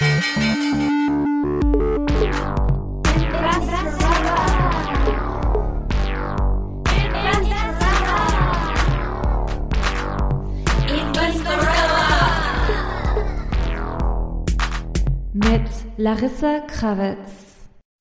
[0.00, 0.10] Mit
[15.96, 17.16] Larissa Krawitz.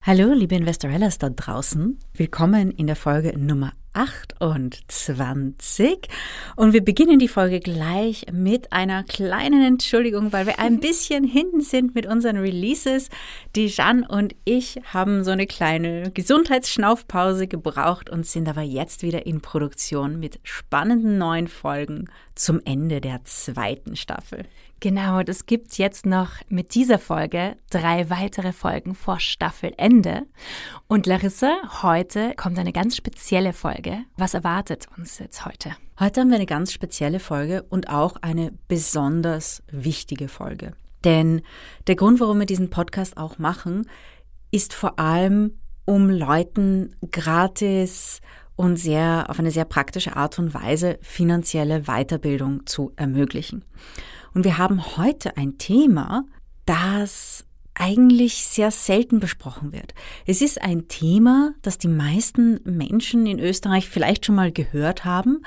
[0.03, 1.97] Hallo, liebe Investorellas da draußen.
[2.13, 5.99] Willkommen in der Folge Nummer 28.
[6.55, 11.61] Und wir beginnen die Folge gleich mit einer kleinen Entschuldigung, weil wir ein bisschen hinten
[11.61, 13.09] sind mit unseren Releases.
[13.55, 19.25] Die Jeanne und ich haben so eine kleine Gesundheitsschnaufpause gebraucht und sind aber jetzt wieder
[19.25, 24.43] in Produktion mit spannenden neuen Folgen zum Ende der zweiten Staffel.
[24.79, 30.27] Genau, das gibt jetzt noch mit dieser Folge drei weitere Folgen vor Staffelende.
[30.87, 34.03] Und Larissa, heute kommt eine ganz spezielle Folge.
[34.17, 35.75] Was erwartet uns jetzt heute?
[35.99, 40.73] Heute haben wir eine ganz spezielle Folge und auch eine besonders wichtige Folge.
[41.03, 41.41] Denn
[41.87, 43.89] der Grund, warum wir diesen Podcast auch machen,
[44.51, 48.21] ist vor allem, um Leuten gratis
[48.55, 53.65] und sehr auf eine sehr praktische Art und Weise finanzielle Weiterbildung zu ermöglichen.
[54.33, 56.25] Und wir haben heute ein Thema,
[56.65, 59.93] das eigentlich sehr selten besprochen wird.
[60.25, 65.43] Es ist ein Thema, das die meisten Menschen in Österreich vielleicht schon mal gehört haben,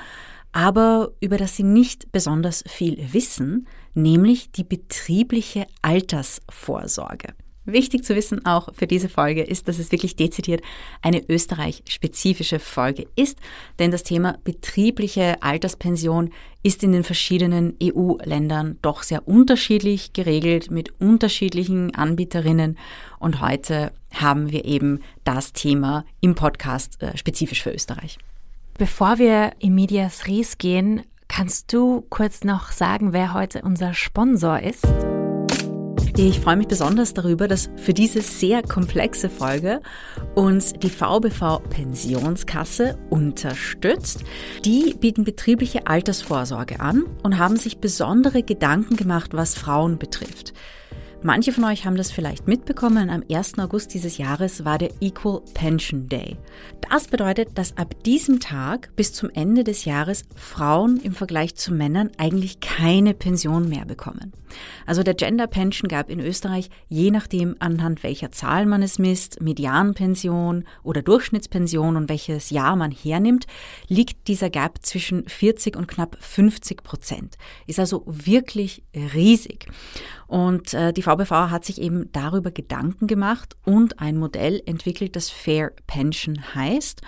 [0.53, 7.33] aber über das sie nicht besonders viel wissen, nämlich die betriebliche Altersvorsorge.
[7.65, 10.63] Wichtig zu wissen auch für diese Folge ist, dass es wirklich dezidiert
[11.03, 13.37] eine österreich-spezifische Folge ist,
[13.77, 16.31] denn das Thema betriebliche Alterspension
[16.63, 22.79] ist in den verschiedenen EU-Ländern doch sehr unterschiedlich geregelt mit unterschiedlichen Anbieterinnen
[23.19, 28.17] und heute haben wir eben das Thema im Podcast äh, spezifisch für Österreich.
[28.77, 34.59] Bevor wir in Medias Res gehen, kannst du kurz noch sagen, wer heute unser Sponsor
[34.59, 34.87] ist?
[36.17, 39.79] Ich freue mich besonders darüber, dass für diese sehr komplexe Folge
[40.35, 44.25] uns die VBV Pensionskasse unterstützt.
[44.65, 50.53] Die bieten betriebliche Altersvorsorge an und haben sich besondere Gedanken gemacht, was Frauen betrifft.
[51.23, 53.11] Manche von euch haben das vielleicht mitbekommen.
[53.11, 53.59] Am 1.
[53.59, 56.35] August dieses Jahres war der Equal Pension Day.
[56.89, 61.75] Das bedeutet, dass ab diesem Tag bis zum Ende des Jahres Frauen im Vergleich zu
[61.75, 64.33] Männern eigentlich keine Pension mehr bekommen.
[64.85, 69.39] Also der Gender Pension gab in Österreich, je nachdem anhand welcher Zahl man es misst,
[69.39, 73.45] Medianpension oder Durchschnittspension und welches Jahr man hernimmt,
[73.87, 77.37] liegt dieser Gap zwischen 40 und knapp 50 Prozent.
[77.67, 79.67] Ist also wirklich riesig.
[80.31, 85.29] Und äh, die VBV hat sich eben darüber Gedanken gemacht und ein Modell entwickelt, das
[85.29, 87.01] Fair Pension heißt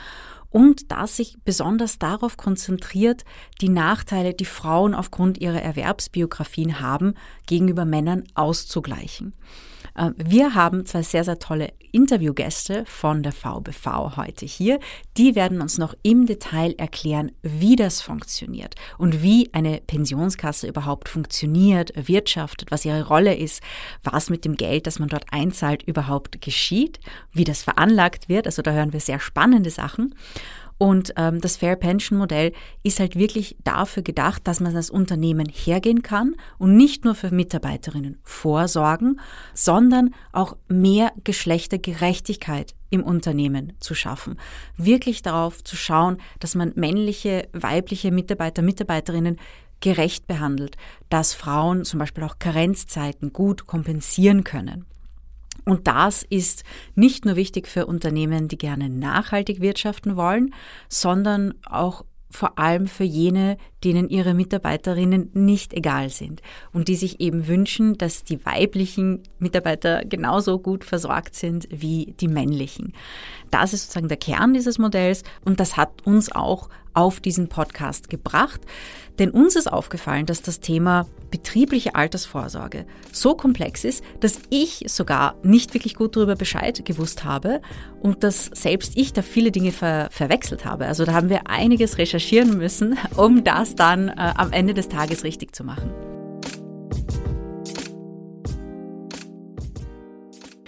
[0.50, 3.24] und das sich besonders darauf konzentriert,
[3.62, 7.14] die Nachteile, die Frauen aufgrund ihrer Erwerbsbiografien haben,
[7.48, 9.34] gegenüber Männern auszugleichen.
[9.96, 14.80] Äh, wir haben zwei sehr, sehr tolle Interviewgäste von der VBV heute hier.
[15.18, 21.08] Die werden uns noch im Detail erklären, wie das funktioniert und wie eine Pensionskasse überhaupt
[21.08, 23.62] funktioniert, wirtschaftet, was ihre Rolle ist,
[24.04, 27.00] was mit dem Geld, das man dort einzahlt, überhaupt geschieht,
[27.32, 28.48] wie das veranlagt wird.
[28.48, 30.16] Also da hören wir sehr spannende Sachen.
[30.78, 32.54] Und ähm, das Fair Pension Modell
[32.84, 37.34] ist halt wirklich dafür gedacht, dass man als Unternehmen hergehen kann und nicht nur für
[37.34, 39.20] Mitarbeiterinnen vorsorgen,
[39.54, 44.38] sondern auch mehr Geschlechtergerechtigkeit im Unternehmen zu schaffen.
[44.78, 49.38] Wirklich darauf zu schauen, dass man männliche, weibliche Mitarbeiter, Mitarbeiterinnen
[49.80, 50.78] gerecht behandelt,
[51.10, 54.86] dass Frauen zum Beispiel auch Karenzzeiten gut kompensieren können.
[55.66, 56.64] Und das ist
[56.96, 60.54] nicht nur wichtig für Unternehmen, die gerne nachhaltig wirtschaften wollen,
[60.90, 62.04] sondern auch
[62.34, 66.42] vor allem für jene, denen ihre Mitarbeiterinnen nicht egal sind
[66.72, 72.28] und die sich eben wünschen, dass die weiblichen Mitarbeiter genauso gut versorgt sind wie die
[72.28, 72.94] männlichen.
[73.52, 78.10] Das ist sozusagen der Kern dieses Modells und das hat uns auch auf diesen Podcast
[78.10, 78.62] gebracht.
[79.20, 85.36] Denn uns ist aufgefallen, dass das Thema betriebliche Altersvorsorge so komplex ist, dass ich sogar
[85.44, 87.62] nicht wirklich gut darüber Bescheid gewusst habe
[88.02, 90.86] und dass selbst ich da viele Dinge ver verwechselt habe.
[90.86, 95.24] Also da haben wir einiges recherchieren müssen, um das dann äh, am Ende des Tages
[95.24, 95.92] richtig zu machen.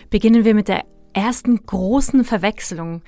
[0.10, 0.86] Beginnen wir mit der
[1.16, 3.02] ersten großen Verwechslung.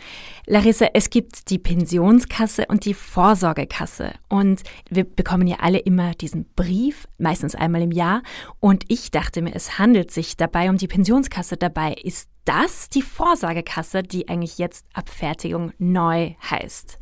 [0.49, 4.13] Larissa, es gibt die Pensionskasse und die Vorsorgekasse.
[4.29, 8.23] Und wir bekommen ja alle immer diesen Brief, meistens einmal im Jahr.
[8.61, 11.57] Und ich dachte mir, es handelt sich dabei um die Pensionskasse.
[11.57, 16.97] Dabei ist das die Vorsorgekasse, die eigentlich jetzt Abfertigung neu heißt.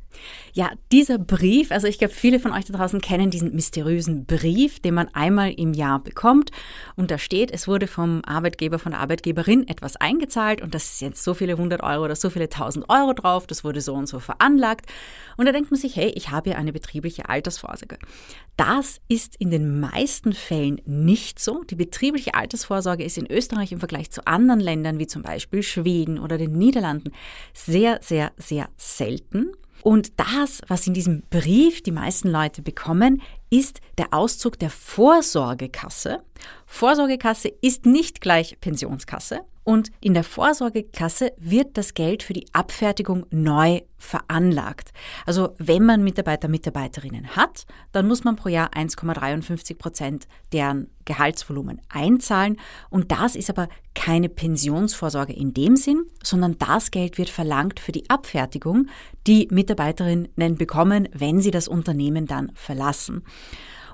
[0.53, 4.79] Ja, dieser Brief, also ich glaube, viele von euch da draußen kennen diesen mysteriösen Brief,
[4.79, 6.51] den man einmal im Jahr bekommt.
[6.95, 11.01] Und da steht, es wurde vom Arbeitgeber, von der Arbeitgeberin etwas eingezahlt und das ist
[11.01, 14.07] jetzt so viele hundert Euro oder so viele tausend Euro drauf, das wurde so und
[14.07, 14.85] so veranlagt.
[15.37, 17.97] Und da denkt man sich, hey, ich habe ja eine betriebliche Altersvorsorge.
[18.57, 21.63] Das ist in den meisten Fällen nicht so.
[21.65, 26.19] Die betriebliche Altersvorsorge ist in Österreich im Vergleich zu anderen Ländern wie zum Beispiel Schweden
[26.19, 27.11] oder den Niederlanden
[27.53, 29.51] sehr, sehr, sehr selten.
[29.85, 33.21] Und das, was in diesem Brief die meisten Leute bekommen,
[33.51, 36.23] ist der Auszug der Vorsorgekasse.
[36.65, 39.41] Vorsorgekasse ist nicht gleich Pensionskasse.
[39.65, 44.93] Und in der Vorsorgekasse wird das Geld für die Abfertigung neu veranlagt.
[45.25, 51.81] Also wenn man Mitarbeiter, Mitarbeiterinnen hat, dann muss man pro Jahr 1,53 Prozent deren Gehaltsvolumen
[51.89, 52.57] einzahlen.
[52.91, 57.91] Und das ist aber keine Pensionsvorsorge in dem Sinn, sondern das Geld wird verlangt für
[57.91, 58.87] die Abfertigung,
[59.25, 63.23] die Mitarbeiterinnen bekommen, wenn sie das Unternehmen dann verlassen.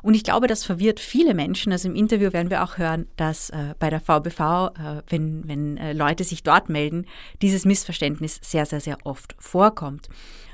[0.01, 1.71] Und ich glaube, das verwirrt viele Menschen.
[1.71, 5.77] Also im Interview werden wir auch hören, dass äh, bei der VBV, äh, wenn, wenn
[5.77, 7.05] äh, Leute sich dort melden,
[7.41, 10.09] dieses Missverständnis sehr, sehr, sehr oft vorkommt.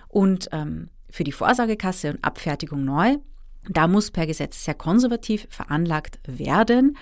[0.08, 3.18] Und ähm, für die Vorsorgekasse und Abfertigung neu,
[3.70, 6.98] da muss per Gesetz sehr konservativ veranlagt werden.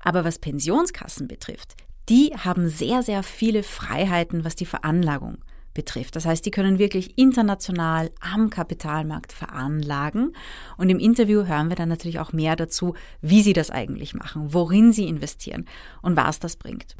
[0.00, 1.74] Aber was Pensionskassen betrifft,
[2.08, 5.38] die haben sehr, sehr viele Freiheiten, was die Veranlagung
[5.74, 6.16] betrifft.
[6.16, 10.34] Das heißt, die können wirklich international am Kapitalmarkt veranlagen.
[10.76, 14.52] Und im Interview hören wir dann natürlich auch mehr dazu, wie sie das eigentlich machen,
[14.52, 15.66] worin sie investieren
[16.02, 16.96] und was das bringt.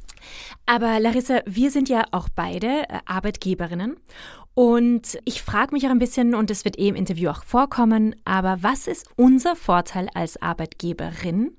[0.66, 3.96] Aber Larissa, wir sind ja auch beide äh, Arbeitgeberinnen.
[4.54, 8.16] Und ich frage mich auch ein bisschen, und es wird eh im Interview auch vorkommen,
[8.24, 11.56] aber was ist unser Vorteil als Arbeitgeberin,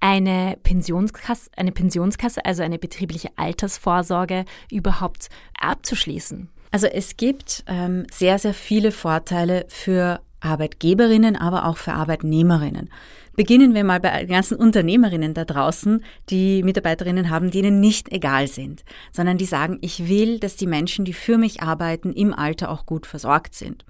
[0.00, 5.28] eine Pensionskasse, eine Pensionskasse, also eine betriebliche Altersvorsorge überhaupt
[5.60, 6.48] abzuschließen?
[6.70, 12.90] Also es gibt ähm, sehr, sehr viele Vorteile für Arbeitgeberinnen, aber auch für Arbeitnehmerinnen.
[13.36, 18.12] Beginnen wir mal bei den ganzen Unternehmerinnen da draußen, die Mitarbeiterinnen haben, die ihnen nicht
[18.12, 22.34] egal sind, sondern die sagen, ich will, dass die Menschen, die für mich arbeiten, im
[22.34, 23.84] Alter auch gut versorgt sind.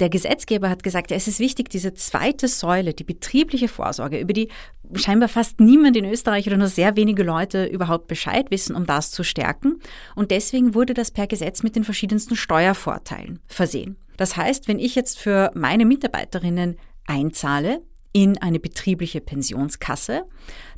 [0.00, 4.48] Der Gesetzgeber hat gesagt, es ist wichtig, diese zweite Säule, die betriebliche Vorsorge, über die
[4.94, 9.10] scheinbar fast niemand in Österreich oder nur sehr wenige Leute überhaupt Bescheid wissen, um das
[9.10, 9.80] zu stärken.
[10.14, 13.96] Und deswegen wurde das per Gesetz mit den verschiedensten Steuervorteilen versehen.
[14.16, 20.24] Das heißt, wenn ich jetzt für meine Mitarbeiterinnen einzahle in eine betriebliche Pensionskasse,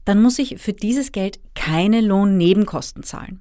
[0.04, 3.40] dann muss ich für dieses Geld keine Lohnnebenkosten zahlen.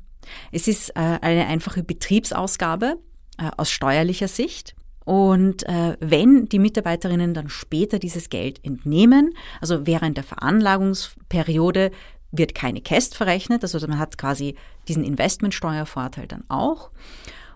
[0.52, 2.98] Es ist äh, eine einfache Betriebsausgabe
[3.38, 4.76] äh, aus steuerlicher Sicht.
[5.10, 11.90] Und äh, wenn die Mitarbeiterinnen dann später dieses Geld entnehmen, also während der Veranlagungsperiode
[12.32, 14.54] wird keine Käst verrechnet, also man hat quasi
[14.88, 16.92] diesen Investmentsteuervorteil dann auch.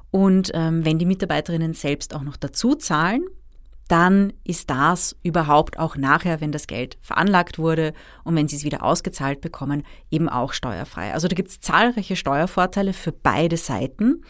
[0.10, 3.24] Und ähm, wenn die Mitarbeiterinnen selbst auch noch dazu zahlen,
[3.88, 8.64] dann ist das überhaupt auch nachher, wenn das Geld veranlagt wurde und wenn sie es
[8.64, 11.14] wieder ausgezahlt bekommen, eben auch steuerfrei.
[11.14, 14.24] Also da gibt es zahlreiche Steuervorteile für beide Seiten.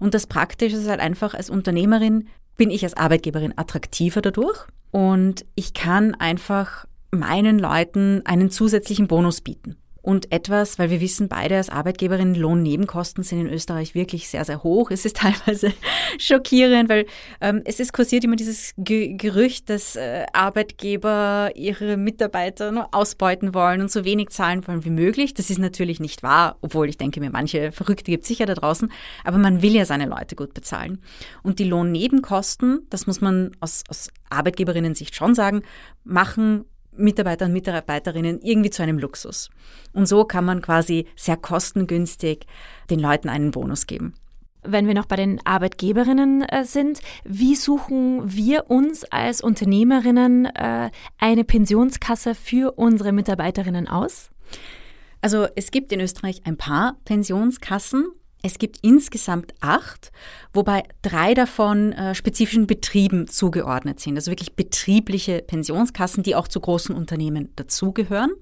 [0.00, 5.44] Und das Praktische ist halt einfach, als Unternehmerin bin ich als Arbeitgeberin attraktiver dadurch und
[5.54, 9.76] ich kann einfach meinen Leuten einen zusätzlichen Bonus bieten.
[10.04, 14.62] Und etwas, weil wir wissen beide als Arbeitgeberin, Lohnnebenkosten sind in Österreich wirklich sehr, sehr
[14.62, 14.90] hoch.
[14.90, 15.72] Es ist teilweise
[16.18, 17.06] schockierend, weil
[17.40, 23.54] ähm, es ist kursiert immer dieses Ge Gerücht, dass äh, Arbeitgeber ihre Mitarbeiter nur ausbeuten
[23.54, 25.32] wollen und so wenig zahlen wollen wie möglich.
[25.32, 28.52] Das ist natürlich nicht wahr, obwohl ich denke mir, manche Verrückte gibt es sicher da
[28.52, 28.92] draußen.
[29.24, 31.00] Aber man will ja seine Leute gut bezahlen.
[31.42, 35.62] Und die Lohnnebenkosten, das muss man aus, aus Arbeitgeberinnen-Sicht schon sagen,
[36.04, 39.50] machen Mitarbeiter und Mitarbeiterinnen irgendwie zu einem Luxus.
[39.92, 42.46] Und so kann man quasi sehr kostengünstig
[42.90, 44.14] den Leuten einen Bonus geben.
[44.66, 50.90] Wenn wir noch bei den Arbeitgeberinnen äh, sind, wie suchen wir uns als Unternehmerinnen äh,
[51.18, 54.30] eine Pensionskasse für unsere Mitarbeiterinnen aus?
[55.20, 58.06] Also es gibt in Österreich ein paar Pensionskassen.
[58.46, 60.12] Es gibt insgesamt acht,
[60.52, 66.60] wobei drei davon äh, spezifischen Betrieben zugeordnet sind, also wirklich betriebliche Pensionskassen, die auch zu
[66.60, 68.32] großen Unternehmen dazugehören.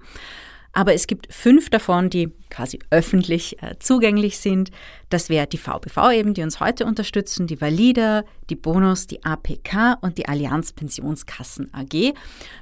[0.75, 4.71] Aber es gibt fünf davon, die quasi öffentlich äh, zugänglich sind.
[5.09, 9.97] Das wäre die VBV eben, die uns heute unterstützen, die Valida, die Bonus, die APK
[10.01, 12.15] und die Allianz Pensionskassen AG.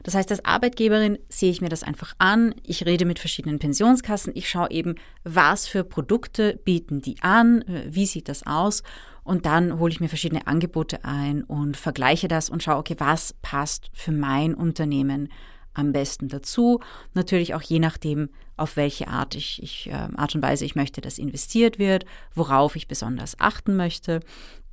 [0.03, 2.53] Das heißt, als Arbeitgeberin sehe ich mir das einfach an.
[2.63, 4.33] Ich rede mit verschiedenen Pensionskassen.
[4.35, 8.83] Ich schaue eben, was für Produkte bieten die an, äh, wie sieht das aus.
[9.23, 13.35] Und dann hole ich mir verschiedene Angebote ein und vergleiche das und schaue, okay, was
[13.41, 15.29] passt für mein Unternehmen
[15.73, 16.79] am besten dazu.
[17.13, 21.01] Natürlich auch je nachdem, auf welche Art, ich, ich, äh, Art und Weise ich möchte,
[21.01, 24.19] dass investiert wird, worauf ich besonders achten möchte.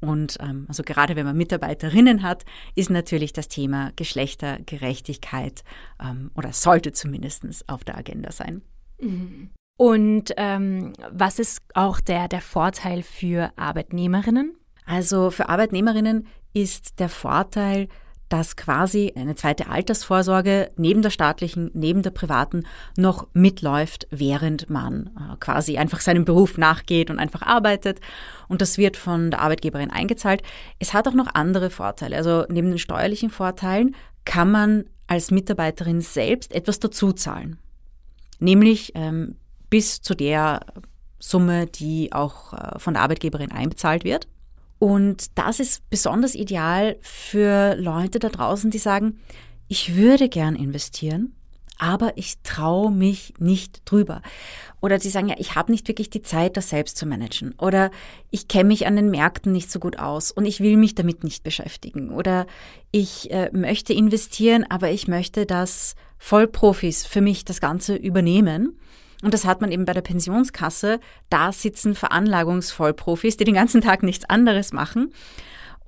[0.01, 5.65] Und ähm, also gerade wenn man Mitarbeiterinnen hat, ist natürlich das Thema Geschlechtergerechtigkeit
[6.01, 8.63] ähm, oder sollte zumindest auf der Agenda sein.
[9.01, 9.51] Mhm.
[9.77, 14.57] Und ähm, was ist auch der, der Vorteil für Arbeitnehmerinnen?
[14.85, 17.89] Also für Arbeitnehmerinnen ist der Vorteil,
[18.29, 22.65] dass quasi eine zweite Altersvorsorge neben der staatlichen, neben der privaten
[22.97, 28.01] noch mitläuft, während man äh, quasi einfach seinem Beruf nachgeht und einfach arbeitet.
[28.49, 30.43] Und das wird von der Arbeitgeberin eingezahlt.
[30.79, 32.17] Es hat auch noch andere Vorteile.
[32.17, 33.95] Also neben den steuerlichen Vorteilen
[34.25, 37.59] kann man als Mitarbeiterin selbst etwas dazuzahlen.
[38.41, 39.37] Nämlich ähm,
[39.71, 40.61] bis zu der
[41.19, 44.29] Summe, die auch äh, von der Arbeitgeberin einbezahlt wird.
[44.79, 49.19] Und das ist besonders ideal für Leute da draußen, die sagen,
[49.67, 51.35] ich würde gern investieren,
[51.79, 54.23] aber ich traue mich nicht drüber.
[54.81, 57.55] Oder die sagen, ja, ich habe nicht wirklich die Zeit, das selbst zu managen.
[57.59, 57.91] Oder
[58.31, 61.25] ich kenne mich an den Märkten nicht so gut aus und ich will mich damit
[61.25, 62.11] nicht beschäftigen.
[62.11, 62.47] Oder
[62.91, 68.79] ich äh, möchte investieren, aber ich möchte, dass Vollprofis für mich das Ganze übernehmen.
[69.23, 71.01] Und das hat man eben bei der Pensionskasse.
[71.29, 75.13] Da sitzen Veranlagungsvollprofis, die den ganzen Tag nichts anderes machen.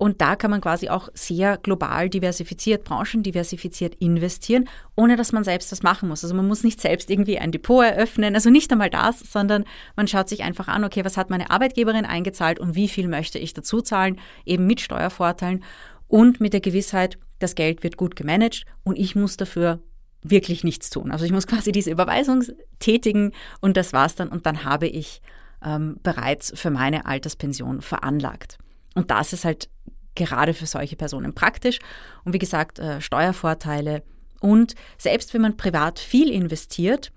[0.01, 5.71] Und da kann man quasi auch sehr global diversifiziert, branchendiversifiziert investieren, ohne dass man selbst
[5.71, 6.23] was machen muss.
[6.23, 9.63] Also man muss nicht selbst irgendwie ein Depot eröffnen, also nicht einmal das, sondern
[9.95, 13.37] man schaut sich einfach an, okay, was hat meine Arbeitgeberin eingezahlt und wie viel möchte
[13.37, 15.63] ich dazu zahlen, eben mit Steuervorteilen
[16.07, 19.81] und mit der Gewissheit, das Geld wird gut gemanagt und ich muss dafür
[20.23, 21.11] wirklich nichts tun.
[21.11, 22.43] Also ich muss quasi diese Überweisung
[22.79, 25.21] tätigen und das war's dann und dann habe ich
[25.63, 28.57] ähm, bereits für meine Alterspension veranlagt.
[28.95, 29.69] Und das ist halt
[30.15, 31.79] gerade für solche Personen praktisch.
[32.23, 34.03] Und wie gesagt, äh, Steuervorteile.
[34.39, 37.11] Und selbst wenn man privat viel investiert,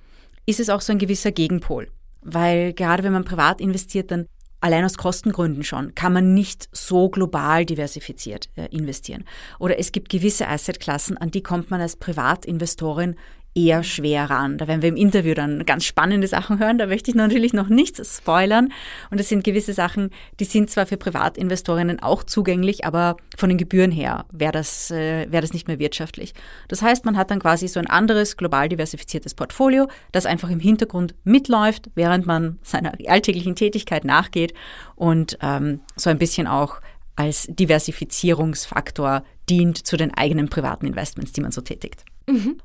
[0.47, 1.91] ist es auch so ein gewisser Gegenpol.
[2.21, 4.27] Weil gerade wenn man privat investiert, dann
[4.64, 9.25] allein aus Kostengründen schon, kann man nicht so global diversifiziert äh, investieren.
[9.59, 13.16] Oder es gibt gewisse Assetklassen, an die kommt man als Privatinvestorin
[13.55, 14.59] eher schwer ran.
[14.59, 16.79] Da werden wir im Interview dann ganz spannende Sachen hören.
[16.79, 18.73] Da möchte ich natürlich noch nichts spoilern.
[19.11, 23.59] Und es sind gewisse Sachen, die sind zwar für Privatinvestorinnen auch zugänglich, aber von den
[23.59, 26.35] Gebühren her wäre das, äh, wäre das nicht mehr wirtschaftlich.
[26.69, 30.61] Das heißt, man hat dann quasi so ein anderes global diversifiziertes Portfolio, das einfach im
[30.61, 34.53] Hintergrund mitläuft, während man seiner alltäglichen Tätigkeit nachgeht
[34.97, 36.81] und ähm, so ein bisschen auch
[37.17, 42.05] als Diversifizierungsfaktor dient zu den eigenen privaten Investments, die man so tätigt.
[42.26, 42.59] Mhm.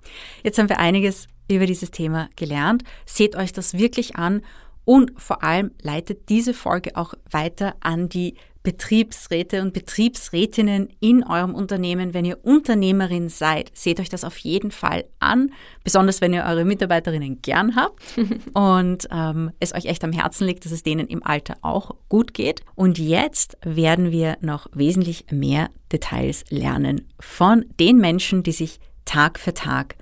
[0.43, 2.83] Jetzt haben wir einiges über dieses Thema gelernt.
[3.05, 4.41] Seht euch das wirklich an
[4.85, 11.55] und vor allem leitet diese Folge auch weiter an die Betriebsräte und Betriebsrätinnen in eurem
[11.55, 12.13] Unternehmen.
[12.13, 15.51] Wenn ihr Unternehmerin seid, seht euch das auf jeden Fall an,
[15.83, 18.01] besonders wenn ihr eure Mitarbeiterinnen gern habt
[18.53, 22.33] und ähm, es euch echt am Herzen liegt, dass es denen im Alter auch gut
[22.33, 22.61] geht.
[22.75, 29.39] Und jetzt werden wir noch wesentlich mehr Details lernen von den Menschen, die sich Tag
[29.39, 29.95] für Tag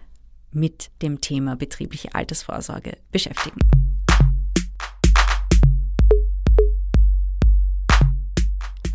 [0.51, 3.57] mit dem Thema betriebliche Altersvorsorge beschäftigen.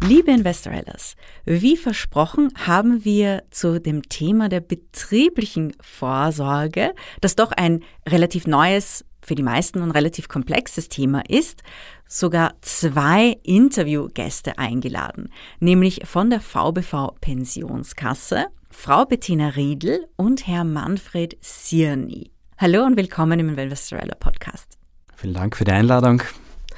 [0.06, 1.16] Liebe Investorellas,
[1.46, 6.92] wie versprochen haben wir zu dem Thema der betrieblichen Vorsorge,
[7.22, 11.62] das doch ein relativ neues, für die meisten und relativ komplexes Thema ist,
[12.06, 21.36] sogar zwei Interviewgäste eingeladen, nämlich von der VBV Pensionskasse Frau Bettina Riedl und Herr Manfred
[21.40, 22.32] Sirni.
[22.58, 24.78] Hallo und willkommen im Investorella Podcast.
[25.14, 26.22] Vielen Dank für die Einladung.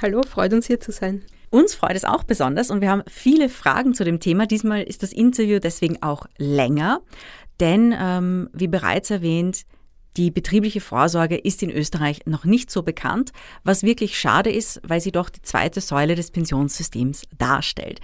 [0.03, 1.23] Hallo, freut uns hier zu sein.
[1.49, 4.47] Uns freut es auch besonders und wir haben viele Fragen zu dem Thema.
[4.47, 7.01] Diesmal ist das Interview deswegen auch länger,
[7.61, 9.65] denn ähm, wie bereits erwähnt,
[10.17, 13.33] die betriebliche Vorsorge ist in Österreich noch nicht so bekannt,
[13.65, 18.01] was wirklich schade ist, weil sie doch die zweite Säule des Pensionssystems darstellt.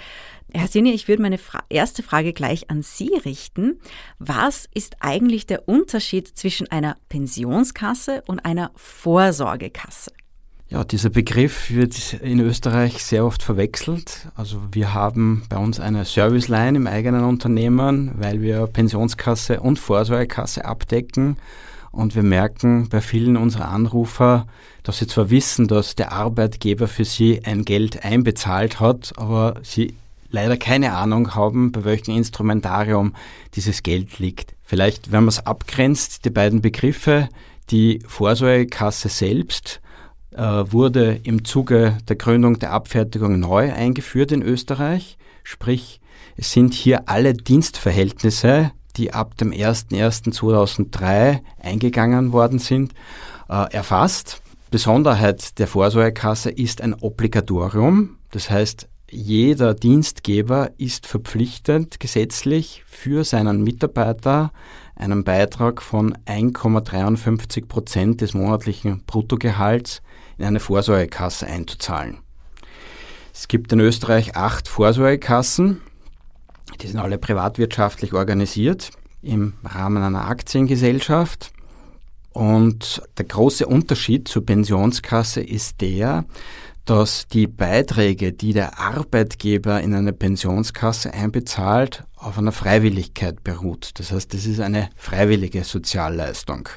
[0.53, 3.79] Herr Sinne, ich würde meine Fra erste Frage gleich an Sie richten.
[4.19, 10.11] Was ist eigentlich der Unterschied zwischen einer Pensionskasse und einer Vorsorgekasse?
[10.69, 14.29] Ja, dieser Begriff wird in Österreich sehr oft verwechselt.
[14.37, 20.65] Also wir haben bei uns eine Serviceline im eigenen Unternehmen, weil wir Pensionskasse und Vorsorgekasse
[20.65, 21.37] abdecken.
[21.93, 24.47] Und wir merken bei vielen unserer Anrufer,
[24.83, 29.95] dass sie zwar wissen, dass der Arbeitgeber für sie ein Geld einbezahlt hat, aber sie
[30.31, 33.15] leider keine Ahnung haben, bei welchem Instrumentarium
[33.55, 34.55] dieses Geld liegt.
[34.63, 37.29] Vielleicht, wenn man es abgrenzt, die beiden Begriffe,
[37.71, 39.81] die Vorsorgekasse selbst
[40.33, 46.01] äh, wurde im Zuge der Gründung der Abfertigung neu eingeführt in Österreich, sprich
[46.37, 52.93] es sind hier alle Dienstverhältnisse die ab dem 01.01.2003 eingegangen worden sind,
[53.49, 54.43] äh, erfasst.
[54.71, 58.19] Besonderheit der Vorsorgekasse ist ein Obligatorium.
[58.31, 64.53] Das heißt, jeder Dienstgeber ist verpflichtend gesetzlich für seinen Mitarbeiter
[64.95, 70.03] einen Beitrag von 1,53 Prozent des monatlichen Bruttogehalts
[70.39, 72.19] in eine Vorsorgekasse einzuzahlen.
[73.35, 75.81] Es gibt in Österreich acht Vorsorgekassen.
[76.81, 78.91] Die sind alle privatwirtschaftlich organisiert
[79.23, 81.53] im Rahmen einer Aktiengesellschaft.
[82.33, 86.25] Und der große Unterschied zur Pensionskasse ist der,
[86.85, 93.91] dass die Beiträge, die der Arbeitgeber in eine Pensionskasse einbezahlt, auf einer Freiwilligkeit beruht.
[93.95, 96.69] Das heißt, es ist eine freiwillige Sozialleistung.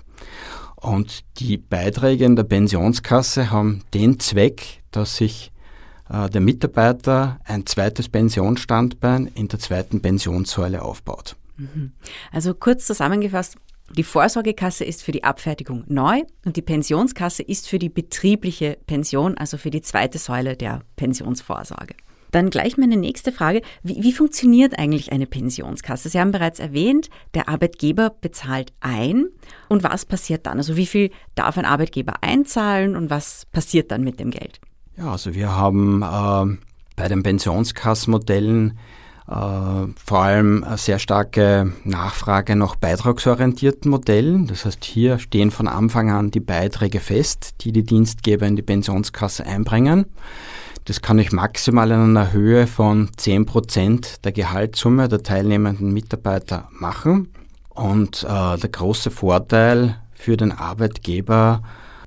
[0.75, 5.52] Und die Beiträge in der Pensionskasse haben den Zweck, dass sich
[6.13, 11.35] der Mitarbeiter ein zweites Pensionsstandbein in der zweiten Pensionssäule aufbaut.
[11.57, 11.93] Mhm.
[12.31, 13.57] Also kurz zusammengefasst,
[13.97, 19.37] die Vorsorgekasse ist für die Abfertigung neu und die Pensionskasse ist für die betriebliche Pension,
[19.37, 21.95] also für die zweite Säule der Pensionsvorsorge.
[22.31, 23.61] Dann gleich meine nächste Frage.
[23.83, 26.09] Wie, wie, funktioniert eigentlich eine Pensionskasse?
[26.09, 29.27] Sie haben bereits erwähnt, der Arbeitgeber bezahlt ein.
[29.69, 30.57] Und was passiert dann?
[30.57, 34.59] Also wie viel darf ein Arbeitgeber einzahlen und was passiert dann mit dem Geld?
[34.97, 36.57] Ja, also wir haben äh,
[36.95, 38.77] bei den Pensionskassenmodellen
[39.27, 44.47] äh, vor allem eine sehr starke Nachfrage nach beitragsorientierten Modellen.
[44.47, 48.61] Das heißt, hier stehen von Anfang an die Beiträge fest, die die Dienstgeber in die
[48.61, 50.05] Pensionskasse einbringen.
[50.85, 57.29] Das kann ich maximal in einer Höhe von 10% der Gehaltssumme der teilnehmenden Mitarbeiter machen.
[57.69, 61.63] Und äh, der große Vorteil für den Arbeitgeber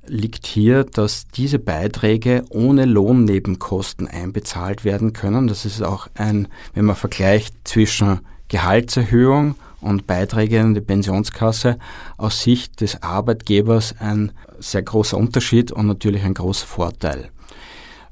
[0.07, 5.47] liegt hier, dass diese Beiträge ohne Lohnnebenkosten einbezahlt werden können.
[5.47, 11.77] Das ist auch ein, wenn man vergleicht zwischen Gehaltserhöhung und Beiträge in die Pensionskasse,
[12.17, 17.29] aus Sicht des Arbeitgebers ein sehr großer Unterschied und natürlich ein großer Vorteil.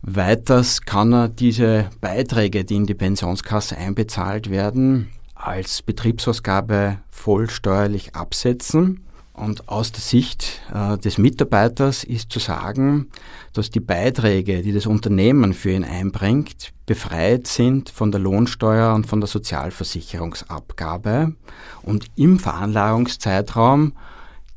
[0.02, 8.16] Weiters kann er diese Beiträge, die in die Pensionskasse einbezahlt werden, als Betriebsausgabe voll steuerlich
[8.16, 9.05] absetzen.
[9.36, 13.08] Und aus der Sicht äh, des Mitarbeiters ist zu sagen,
[13.52, 19.08] dass die Beiträge, die das Unternehmen für ihn einbringt, befreit sind von der Lohnsteuer und
[19.08, 21.34] von der Sozialversicherungsabgabe
[21.82, 23.92] und im Veranlagungszeitraum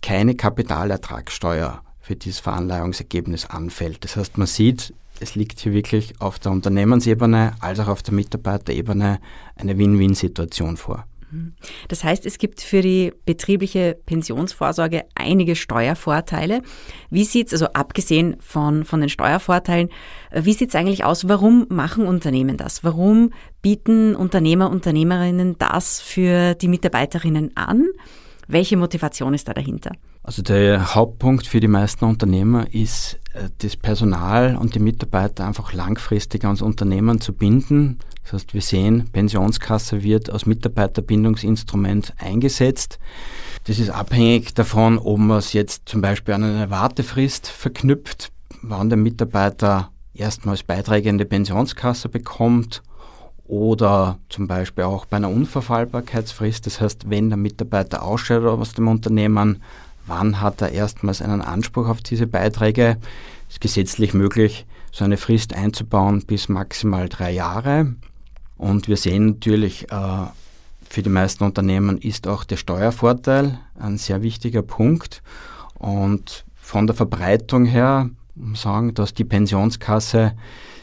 [0.00, 4.05] keine Kapitalertragssteuer für dieses Veranlagungsergebnis anfällt.
[4.05, 8.14] Das heißt, man sieht, es liegt hier wirklich auf der Unternehmensebene als auch auf der
[8.14, 9.18] Mitarbeiterebene
[9.57, 11.05] eine Win-Win-Situation vor.
[11.88, 16.62] Das heißt, es gibt für die betriebliche Pensionsvorsorge einige Steuervorteile.
[17.11, 19.91] Wie sieht es, also abgesehen von, von den Steuervorteilen,
[20.31, 21.29] äh, wie sieht es eigentlich aus?
[21.29, 22.85] Warum machen Unternehmen das?
[22.85, 27.87] Warum bieten Unternehmer, Unternehmerinnen das für die Mitarbeiterinnen an?
[28.50, 29.92] Welche Motivation ist da dahinter?
[30.22, 35.74] Also der Hauptpunkt für die meisten Unternehmer ist, äh, das Personal und die Mitarbeiter einfach
[35.74, 37.98] langfristig ans Unternehmen zu binden.
[38.22, 42.98] Das heißt, wir sehen, Pensionskasse wird als Mitarbeiterbindungsinstrument eingesetzt.
[43.64, 48.32] Das ist abhängig davon, ob man es jetzt zum Beispiel an eine Wartefrist verknüpft,
[48.62, 52.82] wann der Mitarbeiter erstmals Beiträge in die Pensionskasse bekommt
[53.48, 56.66] oder zum Beispiel auch bei einer Unverfallbarkeitsfrist.
[56.66, 59.62] Das heißt, wenn der Mitarbeiter ausscheidet aus dem Unternehmen,
[60.06, 62.98] wann hat er erstmals einen Anspruch auf diese Beiträge?
[63.48, 67.94] Es ist gesetzlich möglich, so eine Frist einzubauen bis maximal drei Jahre.
[68.58, 70.26] Und wir sehen natürlich, äh,
[70.90, 75.22] für die meisten Unternehmen ist auch der Steuervorteil ein sehr wichtiger Punkt.
[75.78, 78.11] Und von der Verbreitung her
[78.54, 80.32] sagen, dass die Pensionskasse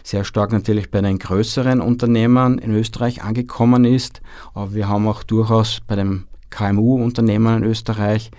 [0.06, 4.22] sehr stark natürlich bei den größeren Unternehmen in Österreich angekommen ist.
[4.54, 8.30] Aber wir haben auch durchaus bei den KMU-Unternehmen in Österreich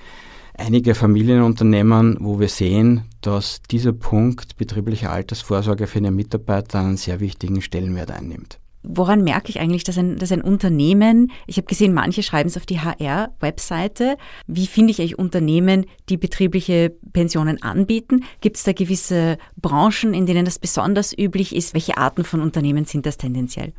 [0.55, 7.19] einige Familienunternehmen, wo wir sehen, dass dieser Punkt betriebliche Altersvorsorge für den Mitarbeiter einen sehr
[7.19, 8.61] wichtigen Stellenwert einnimmt.
[8.89, 12.57] Woran merke ich eigentlich, dass ein, dass ein Unternehmen, ich habe gesehen, manche schreiben es
[12.57, 18.25] auf die HR-Webseite, wie finde ich eigentlich Unternehmen, die betriebliche Pensionen anbieten?
[18.41, 21.75] Gibt es da gewisse Branchen, in denen das besonders üblich ist?
[21.75, 23.73] Welche Arten von Unternehmen sind das tendenziell?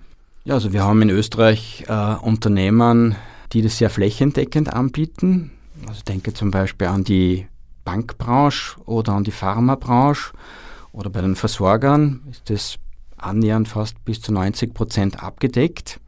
[0.44, 3.16] Ja, also wir haben in Österreich äh, Unternehmen,
[3.54, 5.52] die das sehr flächendeckend anbieten.
[5.88, 7.48] Also denke zum Beispiel an die
[7.86, 10.34] Bankbranche oder an die Pharmabranche
[10.92, 12.78] oder bei den Versorgern ist das
[13.18, 16.00] annähernd fast bis zu 90 Prozent abgedeckt.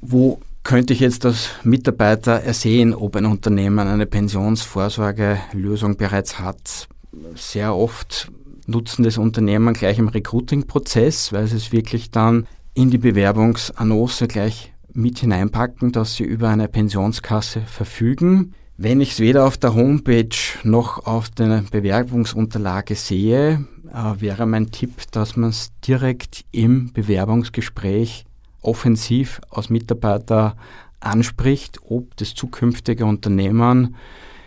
[0.00, 6.88] Wo könnte ich jetzt als Mitarbeiter ersehen, ob ein Unternehmen eine Pensionsvorsorgelösung bereits hat?
[7.34, 8.30] Sehr oft
[8.66, 14.72] nutzen das Unternehmen gleich im Recruiting-Prozess, weil sie es wirklich dann in die Bewerbungsannonce gleich
[14.92, 18.54] mit hineinpacken, dass sie über eine Pensionskasse verfügen.
[18.80, 20.28] Wenn ich es weder auf der Homepage
[20.62, 28.24] noch auf der Bewerbungsunterlage sehe, äh, wäre mein Tipp, dass man es direkt im Bewerbungsgespräch
[28.62, 30.56] offensiv als Mitarbeiter
[31.00, 33.96] anspricht, ob das zukünftige Unternehmen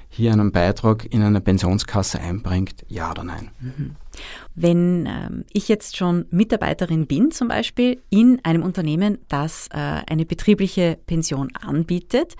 [0.07, 3.51] hier einen Beitrag in eine Pensionskasse einbringt, ja oder nein.
[3.59, 3.95] Mhm.
[4.55, 10.25] Wenn ähm, ich jetzt schon Mitarbeiterin bin, zum Beispiel in einem Unternehmen, das äh, eine
[10.25, 12.35] betriebliche Pension anbietet,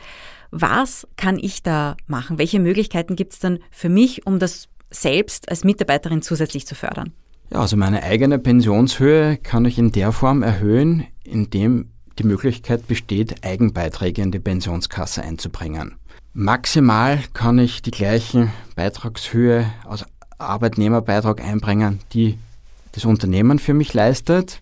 [0.51, 2.37] was kann ich da machen?
[2.37, 7.13] Welche Möglichkeiten gibt es dann für mich, um das selbst als Mitarbeiterin zusätzlich zu fördern?
[7.51, 13.43] Ja, also meine eigene Pensionshöhe kann ich in der Form erhöhen, indem die Möglichkeit besteht,
[13.43, 15.95] Eigenbeiträge in die Pensionskasse einzubringen.
[16.33, 20.05] Maximal kann ich die gleichen Beitragshöhe als
[20.41, 22.37] Arbeitnehmerbeitrag einbringen, die
[22.91, 24.59] das Unternehmen für mich leistet.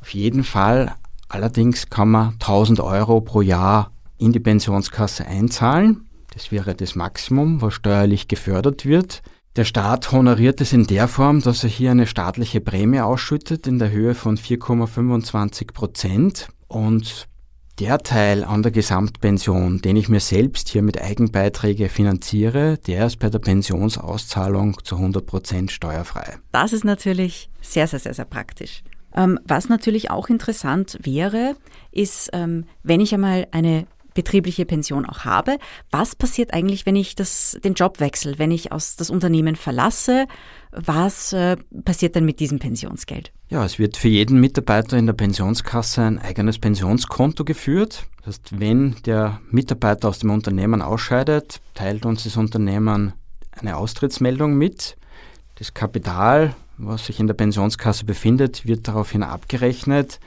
[0.00, 0.94] Auf jeden Fall
[1.28, 6.08] allerdings kann man 1000 Euro pro Jahr in die Pensionskasse einzahlen.
[6.32, 9.22] Das wäre das Maximum, was steuerlich gefördert wird.
[9.56, 13.78] Der Staat honoriert es in der Form, dass er hier eine staatliche Prämie ausschüttet in
[13.78, 16.48] der Höhe von 4,25 Prozent.
[16.66, 17.28] Und
[17.78, 23.18] der Teil an der Gesamtpension, den ich mir selbst hier mit Eigenbeiträge finanziere, der ist
[23.18, 26.38] bei der Pensionsauszahlung zu 100 Prozent steuerfrei.
[26.52, 28.82] Das ist natürlich sehr, sehr, sehr, sehr praktisch.
[29.16, 31.56] Ähm, was natürlich auch interessant wäre,
[31.90, 35.58] ist, ähm, wenn ich einmal eine betriebliche Pension auch habe.
[35.90, 40.26] Was passiert eigentlich, wenn ich das, den Job wechsle, wenn ich aus das Unternehmen verlasse?
[40.76, 43.32] Was äh, passiert dann mit diesem Pensionsgeld?
[43.48, 48.06] Ja, es wird für jeden Mitarbeiter in der Pensionskasse ein eigenes Pensionskonto geführt.
[48.18, 53.12] Das heißt, wenn der Mitarbeiter aus dem Unternehmen ausscheidet, teilt uns das Unternehmen
[53.52, 54.96] eine Austrittsmeldung mit.
[55.56, 60.18] Das Kapital, was sich in der Pensionskasse befindet, wird daraufhin abgerechnet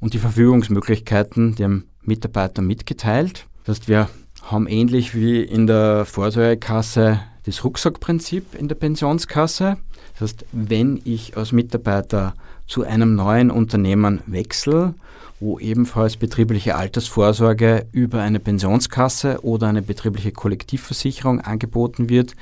[0.00, 3.46] und die Verfügungsmöglichkeiten dem Mitarbeiter mitgeteilt.
[3.64, 4.08] Das heißt, wir
[4.42, 9.76] haben ähnlich wie in der Vorsorgekasse das Rucksackprinzip in der Pensionskasse.
[10.22, 12.34] Das heißt, wenn ich als Mitarbeiter
[12.68, 14.94] zu einem neuen Unternehmen wechsle,
[15.40, 22.36] wo ebenfalls betriebliche Altersvorsorge über eine Pensionskasse oder eine betriebliche Kollektivversicherung angeboten wird,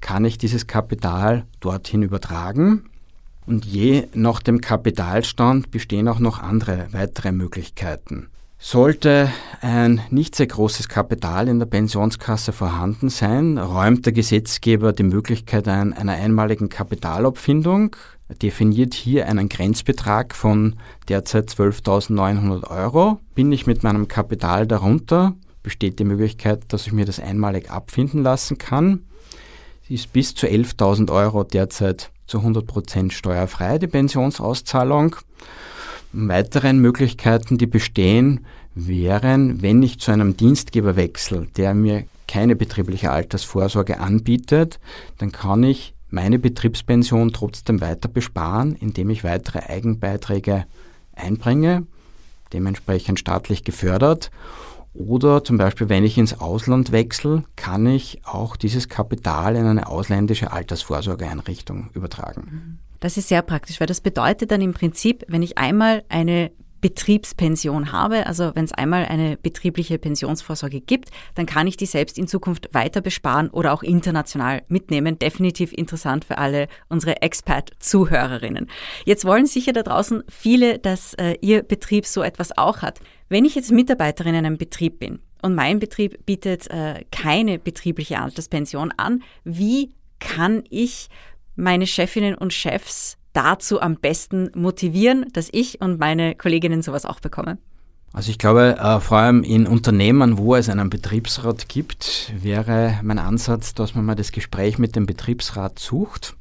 [0.00, 2.84] kann ich dieses Kapital dorthin übertragen.
[3.46, 8.28] Und je nach dem Kapitalstand bestehen auch noch andere weitere Möglichkeiten.
[8.66, 15.02] Sollte ein nicht sehr großes Kapital in der Pensionskasse vorhanden sein, räumt der Gesetzgeber die
[15.02, 17.94] Möglichkeit ein einer einmaligen Kapitalabfindung,
[18.40, 20.76] definiert hier einen Grenzbetrag von
[21.10, 23.20] derzeit 12.900 Euro.
[23.34, 28.22] Bin ich mit meinem Kapital darunter, besteht die Möglichkeit, dass ich mir das einmalig abfinden
[28.22, 29.04] lassen kann.
[29.86, 35.16] Sie ist bis zu 11.000 Euro derzeit zu 100% steuerfrei, die Pensionsauszahlung.
[36.14, 43.10] Weiteren Möglichkeiten, die bestehen, wären, wenn ich zu einem Dienstgeber wechsle, der mir keine betriebliche
[43.10, 44.78] Altersvorsorge anbietet,
[45.18, 50.64] dann kann ich meine Betriebspension trotzdem weiter besparen, indem ich weitere Eigenbeiträge
[51.14, 51.86] einbringe,
[52.52, 54.30] dementsprechend staatlich gefördert.
[54.94, 59.88] Oder zum Beispiel, wenn ich ins Ausland wechsle, kann ich auch dieses Kapital in eine
[59.88, 62.48] ausländische Altersvorsorgeeinrichtung übertragen.
[62.50, 62.78] Mhm.
[63.04, 67.92] Das ist sehr praktisch, weil das bedeutet dann im Prinzip, wenn ich einmal eine Betriebspension
[67.92, 72.28] habe, also wenn es einmal eine betriebliche Pensionsvorsorge gibt, dann kann ich die selbst in
[72.28, 75.18] Zukunft weiter besparen oder auch international mitnehmen.
[75.18, 78.70] Definitiv interessant für alle unsere Expat-Zuhörerinnen.
[79.04, 83.00] Jetzt wollen sicher da draußen viele, dass äh, ihr Betrieb so etwas auch hat.
[83.28, 88.18] Wenn ich jetzt Mitarbeiterin in einem Betrieb bin und mein Betrieb bietet äh, keine betriebliche
[88.18, 91.10] Alterspension an, wie kann ich
[91.56, 97.20] meine Chefinnen und Chefs dazu am besten motivieren, dass ich und meine Kolleginnen sowas auch
[97.20, 97.58] bekommen?
[98.12, 103.18] Also ich glaube, äh, vor allem in Unternehmen, wo es einen Betriebsrat gibt, wäre mein
[103.18, 106.36] Ansatz, dass man mal das Gespräch mit dem Betriebsrat sucht.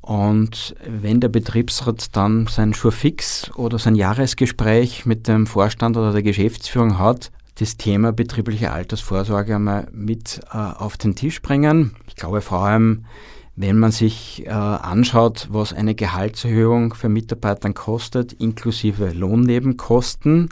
[0.00, 6.24] Und wenn der Betriebsrat dann sein Schurfix oder sein Jahresgespräch mit dem Vorstand oder der
[6.24, 11.94] Geschäftsführung hat, das Thema betriebliche Altersvorsorge einmal mit äh, auf den Tisch bringen.
[12.08, 13.04] Ich glaube vor allem
[13.60, 20.48] wenn man sich äh, anschaut, was eine Gehaltserhöhung für Mitarbeitern kostet, inklusive Lohnnebenkosten,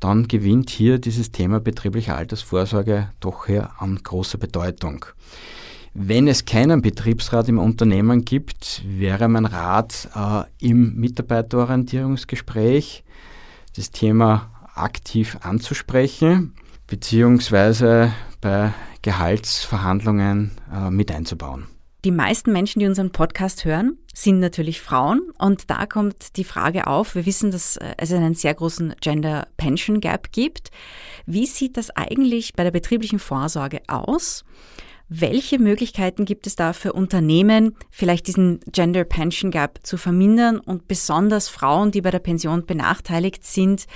[0.00, 5.06] dann gewinnt hier dieses Thema betriebliche Altersvorsorge doch hier an großer Bedeutung.
[5.94, 13.02] Wenn es keinen Betriebsrat im Unternehmen gibt, wäre mein Rat äh, im Mitarbeiterorientierungsgespräch
[13.76, 16.52] das Thema aktiv anzusprechen,
[16.86, 21.68] beziehungsweise bei Gehaltsverhandlungen äh, mit einzubauen.
[22.06, 25.22] Die meisten Menschen, die unseren Podcast hören, sind natürlich Frauen.
[25.40, 29.48] Und da kommt die Frage auf, wir wissen, dass äh, es einen sehr großen Gender
[29.56, 30.70] Pension Gap gibt.
[31.26, 34.44] Wie sieht das eigentlich bei der betrieblichen Vorsorge aus?
[35.08, 40.86] Welche Möglichkeiten gibt es da für Unternehmen, vielleicht diesen Gender Pension Gap zu vermindern und
[40.86, 43.86] besonders Frauen, die bei der Pension benachteiligt sind,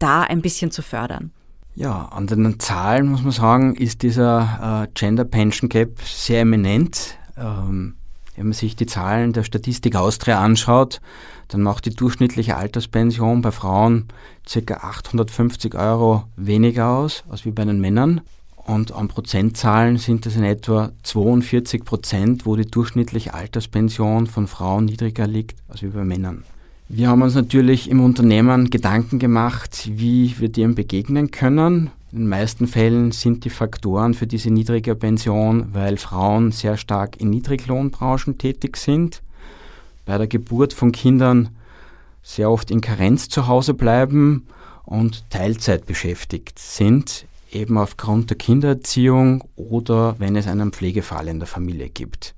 [0.00, 1.30] da ein bisschen zu fördern?
[1.76, 7.19] Ja, an den Zahlen muss man sagen, ist dieser äh, Gender Pension Gap sehr eminent.
[7.36, 7.94] Ähm,
[8.36, 11.00] wenn man sich die Zahlen der Statistik Austria anschaut,
[11.48, 14.08] dann macht die durchschnittliche Alterspension bei Frauen
[14.48, 14.74] ca.
[14.74, 18.22] 850 Euro weniger aus als wie bei den Männern.
[18.56, 24.84] Und an Prozentzahlen sind es in etwa 42 Prozent, wo die durchschnittliche Alterspension von Frauen
[24.84, 26.44] niedriger liegt als wie bei Männern.
[26.88, 31.90] Wir haben uns natürlich im Unternehmen Gedanken gemacht, wie wir dem begegnen können.
[32.12, 37.20] In den meisten Fällen sind die Faktoren für diese niedrige Pension, weil Frauen sehr stark
[37.20, 39.22] in Niedriglohnbranchen tätig sind,
[40.06, 41.50] bei der Geburt von Kindern
[42.20, 44.48] sehr oft in Karenz zu Hause bleiben
[44.84, 51.46] und Teilzeit beschäftigt sind, eben aufgrund der Kindererziehung oder wenn es einen Pflegefall in der
[51.46, 52.34] Familie gibt.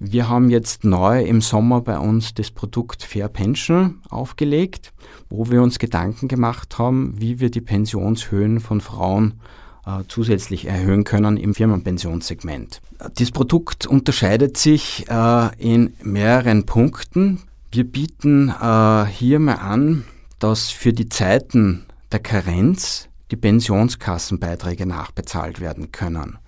[0.00, 4.92] Wir haben jetzt neu im Sommer bei uns das Produkt Fair Pension aufgelegt,
[5.28, 9.40] wo wir uns Gedanken gemacht haben, wie wir die Pensionshöhen von Frauen
[9.84, 12.80] äh, zusätzlich erhöhen können im Firmenpensionssegment.
[13.16, 17.42] Das Produkt unterscheidet sich äh, in mehreren Punkten.
[17.72, 20.04] Wir bieten äh, hier mal an,
[20.38, 26.38] dass für die Zeiten der Karenz die Pensionskassenbeiträge nachbezahlt werden können.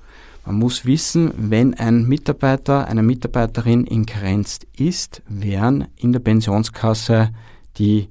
[0.45, 7.31] Man muss wissen, wenn ein Mitarbeiter, eine Mitarbeiterin in Karenz ist, werden in der Pensionskasse
[7.77, 8.09] die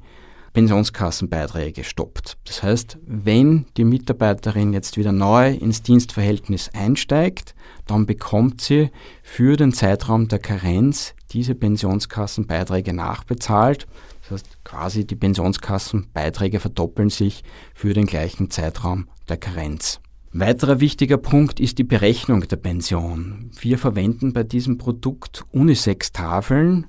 [0.54, 2.38] Pensionskassenbeiträge gestoppt.
[2.46, 8.90] Das heißt, wenn die Mitarbeiterin jetzt wieder neu ins Dienstverhältnis einsteigt, dann bekommt sie
[9.24, 13.88] für den Zeitraum der Karenz diese Pensionskassenbeiträge nachbezahlt.
[14.22, 20.00] Das heißt, quasi die Pensionskassenbeiträge verdoppeln sich für den gleichen Zeitraum der Karenz.
[20.32, 23.50] Weiterer wichtiger Punkt ist die Berechnung der Pension.
[23.60, 26.86] Wir verwenden bei diesem Produkt Unisex-Tafeln,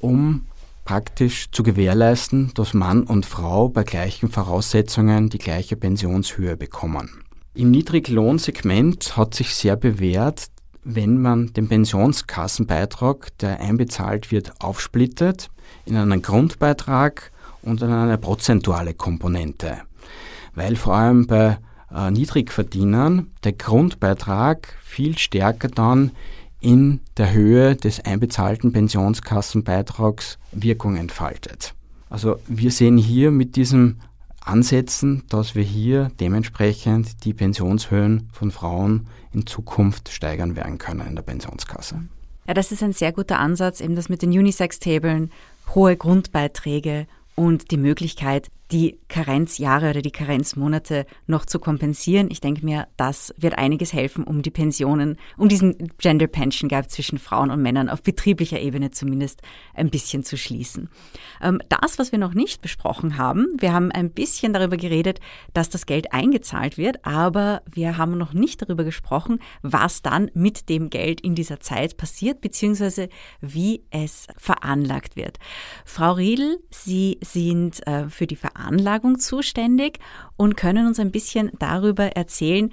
[0.00, 0.46] um
[0.84, 7.22] praktisch zu gewährleisten, dass Mann und Frau bei gleichen Voraussetzungen die gleiche Pensionshöhe bekommen.
[7.54, 10.46] Im Niedriglohnsegment hat sich sehr bewährt,
[10.82, 15.48] wenn man den Pensionskassenbeitrag, der einbezahlt wird, aufsplittet
[15.86, 17.30] in einen Grundbeitrag
[17.62, 19.78] und in eine prozentuale Komponente.
[20.56, 21.58] Weil vor allem bei
[21.94, 26.12] äh, Niedrigverdienern der Grundbeitrag viel stärker dann
[26.60, 31.74] in der Höhe des einbezahlten Pensionskassenbeitrags Wirkung entfaltet.
[32.08, 33.96] Also wir sehen hier mit diesem
[34.40, 41.14] Ansätzen, dass wir hier dementsprechend die Pensionshöhen von Frauen in Zukunft steigern werden können in
[41.14, 42.02] der Pensionskasse.
[42.46, 45.30] Ja, das ist ein sehr guter Ansatz, eben das mit den Unisex-Tabeln,
[45.74, 52.28] hohe Grundbeiträge und die Möglichkeit, die Karenzjahre oder die Karenzmonate noch zu kompensieren.
[52.30, 56.90] Ich denke mir, das wird einiges helfen, um die Pensionen, um diesen Gender Pension Gap
[56.90, 59.42] zwischen Frauen und Männern auf betrieblicher Ebene zumindest
[59.74, 60.88] ein bisschen zu schließen.
[61.42, 65.20] Ähm, das, was wir noch nicht besprochen haben, wir haben ein bisschen darüber geredet,
[65.52, 70.68] dass das Geld eingezahlt wird, aber wir haben noch nicht darüber gesprochen, was dann mit
[70.68, 73.08] dem Geld in dieser Zeit passiert, beziehungsweise
[73.40, 75.38] wie es veranlagt wird.
[75.84, 79.98] Frau Riedl, Sie sind äh, für die Veranlagung Veranlagung zuständig
[80.36, 82.70] und können uns ein bisschen darüber erzählen,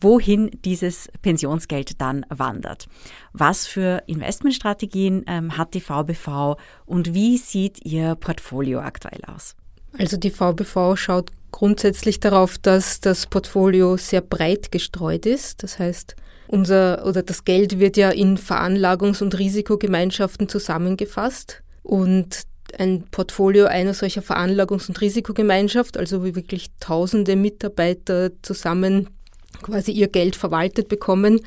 [0.00, 2.86] wohin dieses Pensionsgeld dann wandert.
[3.32, 9.56] Was für Investmentstrategien ähm, hat die VBV und wie sieht Ihr Portfolio aktuell aus?
[9.98, 15.62] Also die VBV schaut grundsätzlich darauf, dass das Portfolio sehr breit gestreut ist.
[15.62, 16.16] Das heißt,
[16.46, 22.42] unser oder das Geld wird ja in Veranlagungs- und Risikogemeinschaften zusammengefasst und
[22.78, 29.10] ein Portfolio einer solcher Veranlagungs- und Risikogemeinschaft, also wie wirklich tausende Mitarbeiter zusammen
[29.62, 31.40] quasi ihr Geld verwaltet bekommen.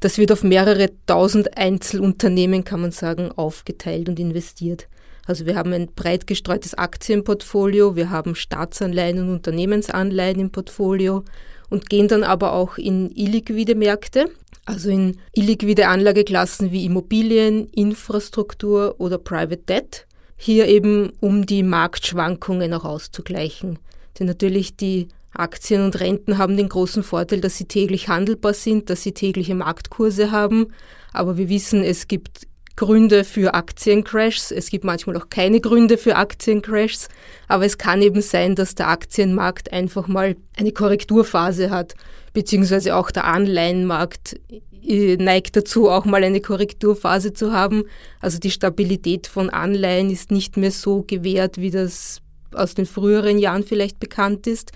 [0.00, 4.88] Das wird auf mehrere tausend Einzelunternehmen, kann man sagen, aufgeteilt und investiert.
[5.26, 11.24] Also wir haben ein breit gestreutes Aktienportfolio, wir haben Staatsanleihen und Unternehmensanleihen im Portfolio
[11.68, 14.30] und gehen dann aber auch in illiquide Märkte,
[14.64, 20.06] also in illiquide Anlageklassen wie Immobilien, Infrastruktur oder Private Debt
[20.42, 23.78] hier eben um die Marktschwankungen auch auszugleichen.
[24.18, 28.88] Denn natürlich die Aktien und Renten haben den großen Vorteil, dass sie täglich handelbar sind,
[28.88, 30.68] dass sie tägliche Marktkurse haben.
[31.12, 36.16] Aber wir wissen, es gibt Gründe für Aktiencrashs, es gibt manchmal auch keine Gründe für
[36.16, 37.08] Aktiencrashs,
[37.46, 41.94] aber es kann eben sein, dass der Aktienmarkt einfach mal eine Korrekturphase hat,
[42.32, 44.38] beziehungsweise auch der Anleihenmarkt
[44.82, 47.84] äh, neigt dazu, auch mal eine Korrekturphase zu haben.
[48.20, 52.20] Also die Stabilität von Anleihen ist nicht mehr so gewährt, wie das
[52.54, 54.72] aus den früheren Jahren vielleicht bekannt ist.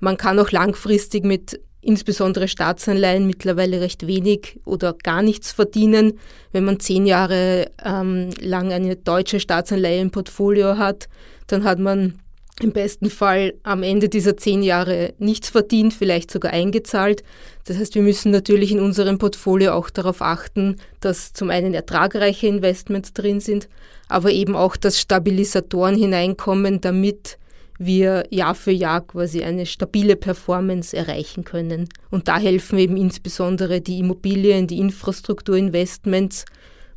[0.00, 6.18] Man kann auch langfristig mit insbesondere Staatsanleihen mittlerweile recht wenig oder gar nichts verdienen.
[6.52, 11.08] Wenn man zehn Jahre ähm, lang eine deutsche Staatsanleihe im Portfolio hat,
[11.48, 12.14] dann hat man
[12.62, 17.22] im besten Fall am Ende dieser zehn Jahre nichts verdient, vielleicht sogar eingezahlt.
[17.64, 22.46] Das heißt, wir müssen natürlich in unserem Portfolio auch darauf achten, dass zum einen ertragreiche
[22.46, 23.68] Investments drin sind,
[24.08, 27.38] aber eben auch, dass Stabilisatoren hineinkommen, damit
[27.78, 31.88] wir Jahr für Jahr quasi eine stabile Performance erreichen können.
[32.10, 36.44] Und da helfen eben insbesondere die Immobilien, die Infrastrukturinvestments,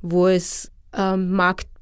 [0.02, 1.32] wo es ähm,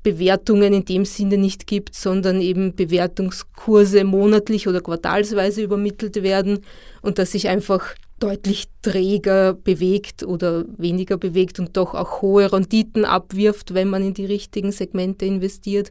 [0.04, 6.60] Marktbewertungen in dem Sinne nicht gibt, sondern eben Bewertungskurse monatlich oder quartalsweise übermittelt werden
[7.02, 13.06] und dass sich einfach deutlich träger bewegt oder weniger bewegt und doch auch hohe Renditen
[13.06, 15.89] abwirft, wenn man in die richtigen Segmente investiert.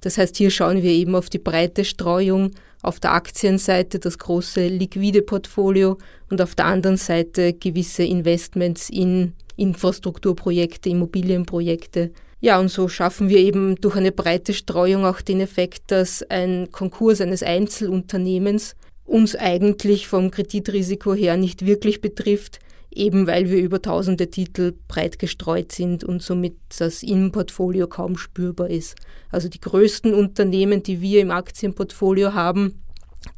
[0.00, 4.68] Das heißt, hier schauen wir eben auf die breite Streuung, auf der Aktienseite das große
[4.68, 5.98] liquide Portfolio
[6.30, 12.12] und auf der anderen Seite gewisse Investments in Infrastrukturprojekte, Immobilienprojekte.
[12.40, 16.70] Ja, und so schaffen wir eben durch eine breite Streuung auch den Effekt, dass ein
[16.70, 22.60] Konkurs eines Einzelunternehmens uns eigentlich vom Kreditrisiko her nicht wirklich betrifft,
[22.94, 28.16] eben weil wir über tausende Titel breit gestreut sind und somit das im Portfolio kaum
[28.16, 28.94] spürbar ist.
[29.30, 32.82] Also die größten Unternehmen, die wir im Aktienportfolio haben,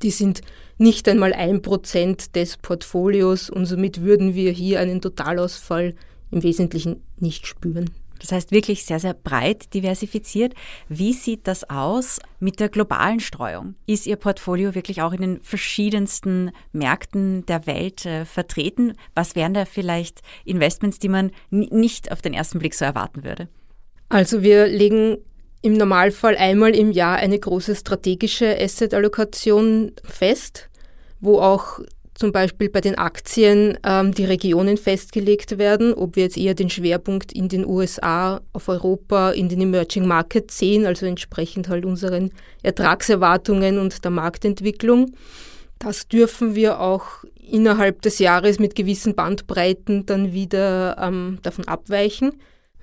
[0.02, 0.42] die sind
[0.76, 5.94] nicht einmal ein Prozent des Portfolios und somit würden wir hier einen Totalausfall
[6.30, 7.90] im Wesentlichen nicht spüren.
[8.20, 10.54] Das heißt wirklich sehr, sehr breit diversifiziert.
[10.88, 13.74] Wie sieht das aus mit der globalen Streuung?
[13.86, 18.94] Ist Ihr Portfolio wirklich auch in den verschiedensten Märkten der Welt äh, vertreten?
[19.14, 23.48] Was wären da vielleicht Investments, die man nicht auf den ersten Blick so erwarten würde?
[24.08, 25.18] Also wir legen
[25.62, 30.68] im Normalfall einmal im Jahr eine große strategische Asset-Allokation fest,
[31.20, 31.80] wo auch
[32.20, 36.68] zum Beispiel bei den Aktien ähm, die Regionen festgelegt werden, ob wir jetzt eher den
[36.68, 42.30] Schwerpunkt in den USA, auf Europa, in den Emerging Markets sehen, also entsprechend halt unseren
[42.62, 45.14] Ertragserwartungen und der Marktentwicklung.
[45.78, 52.34] Das dürfen wir auch innerhalb des Jahres mit gewissen Bandbreiten dann wieder ähm, davon abweichen.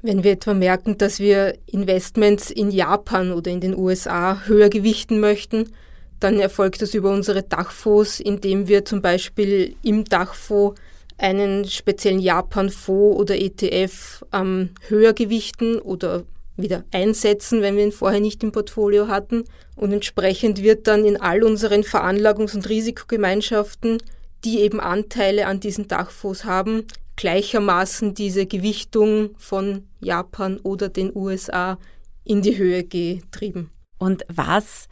[0.01, 5.19] Wenn wir etwa merken, dass wir Investments in Japan oder in den USA höher gewichten
[5.19, 5.69] möchten,
[6.19, 10.79] dann erfolgt das über unsere Dachfonds, indem wir zum Beispiel im Dachfonds
[11.17, 16.23] einen speziellen Japan-Fonds oder ETF ähm, höher gewichten oder
[16.55, 19.43] wieder einsetzen, wenn wir ihn vorher nicht im Portfolio hatten.
[19.75, 23.99] Und entsprechend wird dann in all unseren Veranlagungs- und Risikogemeinschaften,
[24.43, 31.77] die eben Anteile an diesen Dachfonds haben, gleichermaßen diese Gewichtung von Japan oder den USA
[32.23, 33.71] in die Höhe getrieben.
[33.97, 34.87] Und was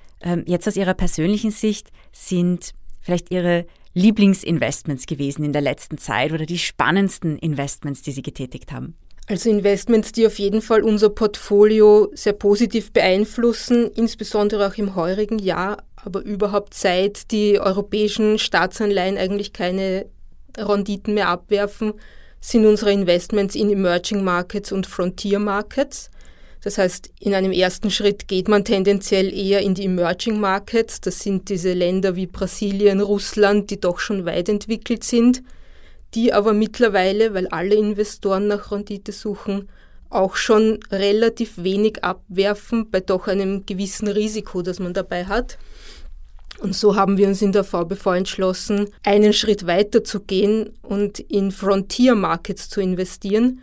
[0.45, 6.45] jetzt aus Ihrer persönlichen Sicht sind vielleicht Ihre Lieblingsinvestments gewesen in der letzten Zeit oder
[6.45, 8.95] die spannendsten Investments, die Sie getätigt haben?
[9.27, 15.39] Also Investments, die auf jeden Fall unser Portfolio sehr positiv beeinflussen, insbesondere auch im heurigen
[15.39, 20.05] Jahr, aber überhaupt seit die europäischen Staatsanleihen eigentlich keine
[20.55, 21.93] Renditen mehr abwerfen,
[22.39, 26.11] sind unsere Investments in Emerging Markets und Frontier Markets.
[26.65, 30.99] Das heißt, in einem ersten Schritt geht man tendenziell eher in die Emerging Markets.
[30.99, 35.43] Das sind diese Länder wie Brasilien, Russland, die doch schon weit entwickelt sind,
[36.15, 39.69] die aber mittlerweile, weil alle Investoren nach Rendite suchen,
[40.09, 45.59] auch schon relativ wenig abwerfen bei doch einem gewissen Risiko, das man dabei hat.
[46.61, 51.19] Und so haben wir uns in der VBV entschlossen, einen Schritt weiter zu gehen und
[51.19, 53.61] in Frontier Markets zu investieren.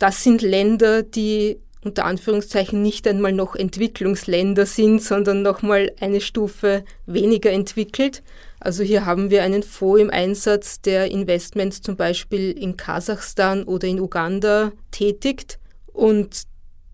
[0.00, 6.84] Das sind Länder, die unter Anführungszeichen nicht einmal noch Entwicklungsländer sind, sondern nochmal eine Stufe
[7.06, 8.22] weniger entwickelt.
[8.60, 13.88] Also hier haben wir einen Fonds im Einsatz, der Investments zum Beispiel in Kasachstan oder
[13.88, 15.58] in Uganda tätigt.
[15.86, 16.42] Und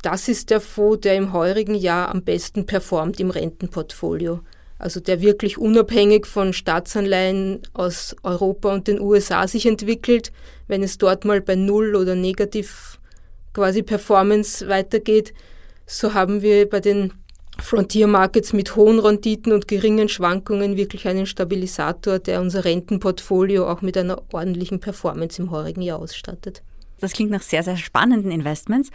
[0.03, 4.41] das ist der Fonds, der im heurigen Jahr am besten performt im Rentenportfolio.
[4.79, 10.33] Also der wirklich unabhängig von Staatsanleihen aus Europa und den USA sich entwickelt.
[10.69, 13.01] Wenn es dort mal bei Null oder negativ
[13.57, 15.33] quasi Performance weitergeht,
[15.87, 17.15] so haben wir bei den
[17.59, 23.81] Frontier Markets mit hohen Renditen und geringen Schwankungen wirklich einen Stabilisator, der unser Rentenportfolio auch
[23.81, 26.63] mit einer ordentlichen Performance im heurigen Jahr ausstattet.
[27.01, 28.91] Das klingt nach sehr, sehr spannenden Investments.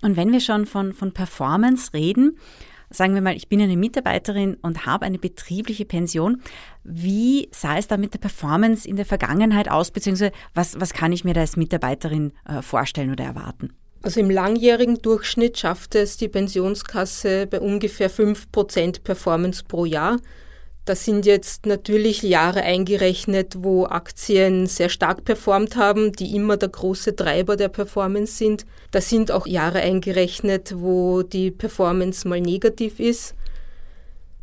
[0.00, 2.38] Und wenn wir schon von, von Performance reden,
[2.88, 6.40] sagen wir mal, ich bin eine Mitarbeiterin und habe eine betriebliche Pension.
[6.84, 11.12] Wie sah es da mit der Performance in der Vergangenheit aus, beziehungsweise was, was kann
[11.12, 13.74] ich mir da als Mitarbeiterin äh, vorstellen oder erwarten?
[14.06, 20.18] Also im langjährigen Durchschnitt schafft es die Pensionskasse bei ungefähr 5% Performance pro Jahr.
[20.84, 26.68] Das sind jetzt natürlich Jahre eingerechnet, wo Aktien sehr stark performt haben, die immer der
[26.68, 28.64] große Treiber der Performance sind.
[28.92, 33.34] Da sind auch Jahre eingerechnet, wo die Performance mal negativ ist.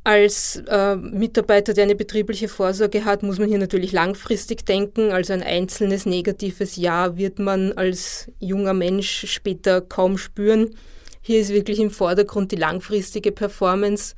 [0.05, 5.11] Als äh, Mitarbeiter, der eine betriebliche Vorsorge hat, muss man hier natürlich langfristig denken.
[5.11, 10.75] Also ein einzelnes negatives Jahr wird man als junger Mensch später kaum spüren.
[11.21, 14.15] Hier ist wirklich im Vordergrund die langfristige Performance.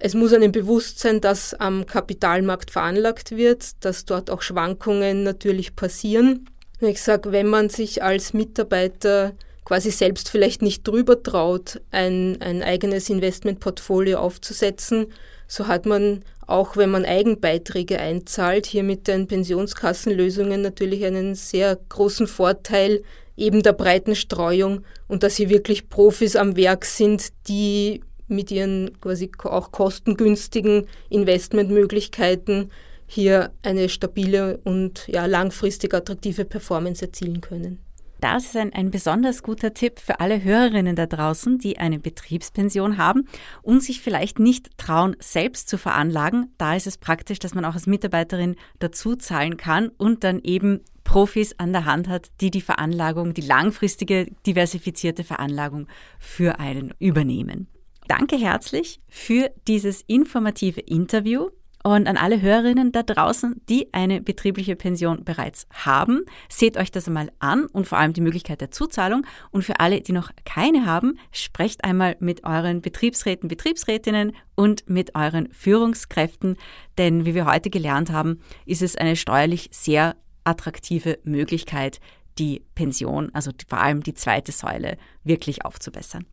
[0.00, 5.76] Es muss einem bewusst sein, dass am Kapitalmarkt veranlagt wird, dass dort auch Schwankungen natürlich
[5.76, 6.48] passieren.
[6.80, 9.34] Ich sage, wenn man sich als Mitarbeiter
[9.70, 15.06] quasi selbst vielleicht nicht drüber traut, ein, ein eigenes Investmentportfolio aufzusetzen,
[15.46, 21.78] so hat man auch wenn man Eigenbeiträge einzahlt, hier mit den Pensionskassenlösungen natürlich einen sehr
[21.88, 23.04] großen Vorteil
[23.36, 29.00] eben der breiten Streuung und dass hier wirklich Profis am Werk sind, die mit ihren
[29.00, 32.72] quasi auch kostengünstigen Investmentmöglichkeiten
[33.06, 37.78] hier eine stabile und ja, langfristig attraktive Performance erzielen können.
[38.20, 42.98] Das ist ein, ein besonders guter Tipp für alle Hörerinnen da draußen, die eine Betriebspension
[42.98, 43.26] haben
[43.62, 46.52] und sich vielleicht nicht trauen, selbst zu veranlagen.
[46.58, 50.80] Da ist es praktisch, dass man auch als Mitarbeiterin dazu zahlen kann und dann eben
[51.02, 55.86] Profis an der Hand hat, die die Veranlagung, die langfristige diversifizierte Veranlagung
[56.18, 57.68] für einen übernehmen.
[58.06, 61.48] Danke herzlich für dieses informative Interview.
[61.82, 67.08] Und an alle Hörerinnen da draußen, die eine betriebliche Pension bereits haben, seht euch das
[67.08, 69.26] einmal an und vor allem die Möglichkeit der Zuzahlung.
[69.50, 75.14] Und für alle, die noch keine haben, sprecht einmal mit euren Betriebsräten, Betriebsrätinnen und mit
[75.14, 76.56] euren Führungskräften.
[76.98, 81.98] Denn wie wir heute gelernt haben, ist es eine steuerlich sehr attraktive Möglichkeit,
[82.38, 86.26] die Pension, also vor allem die zweite Säule, wirklich aufzubessern.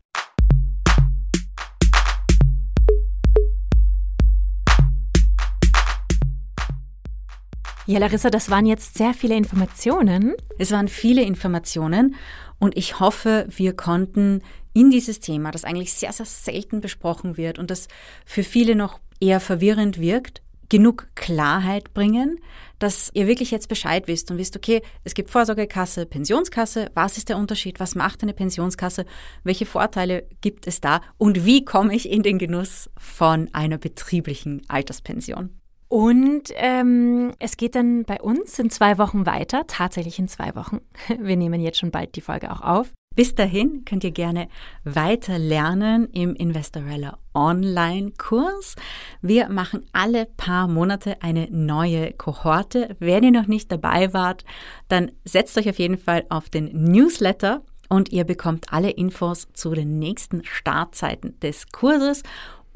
[7.89, 10.35] Ja, Larissa, das waren jetzt sehr viele Informationen.
[10.59, 12.15] Es waren viele Informationen
[12.59, 14.41] und ich hoffe, wir konnten
[14.73, 17.87] in dieses Thema, das eigentlich sehr, sehr selten besprochen wird und das
[18.25, 22.41] für viele noch eher verwirrend wirkt, genug Klarheit bringen,
[22.77, 27.29] dass ihr wirklich jetzt Bescheid wisst und wisst, okay, es gibt Vorsorgekasse, Pensionskasse, was ist
[27.29, 29.05] der Unterschied, was macht eine Pensionskasse,
[29.45, 34.61] welche Vorteile gibt es da und wie komme ich in den Genuss von einer betrieblichen
[34.67, 35.56] Alterspension.
[35.89, 40.81] Und ähm, es geht dann bei uns in zwei Wochen weiter, tatsächlich in zwei Wochen.
[41.19, 42.91] Wir nehmen jetzt schon bald die Folge auch auf.
[43.15, 44.47] Bis dahin könnt ihr gerne
[44.83, 48.75] weiter lernen im Investorella Online-Kurs.
[49.23, 52.95] Wir machen alle paar Monate eine neue Kohorte.
[52.99, 54.45] Wenn ihr noch nicht dabei wart,
[54.87, 59.73] dann setzt euch auf jeden Fall auf den Newsletter und ihr bekommt alle Infos zu
[59.73, 62.21] den nächsten Startzeiten des Kurses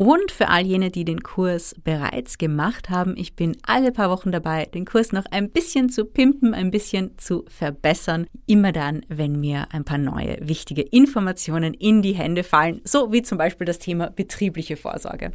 [0.01, 4.31] und für all jene, die den Kurs bereits gemacht haben, ich bin alle paar Wochen
[4.31, 8.25] dabei, den Kurs noch ein bisschen zu pimpen, ein bisschen zu verbessern.
[8.47, 13.21] Immer dann, wenn mir ein paar neue wichtige Informationen in die Hände fallen, so wie
[13.21, 15.33] zum Beispiel das Thema betriebliche Vorsorge.